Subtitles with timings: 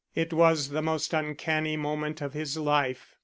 [0.15, 3.17] It was the most uncanny moment of his life.